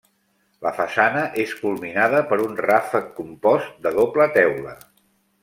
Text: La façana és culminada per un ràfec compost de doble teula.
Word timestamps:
La 0.67 0.69
façana 0.77 1.25
és 1.43 1.53
culminada 1.59 2.21
per 2.31 2.39
un 2.47 2.57
ràfec 2.67 3.13
compost 3.21 3.77
de 3.87 3.93
doble 4.01 4.29
teula. 4.41 4.77